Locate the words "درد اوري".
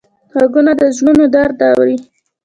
1.35-1.97